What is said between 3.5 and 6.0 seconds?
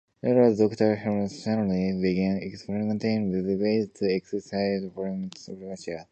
ways to excise fragments of menisci.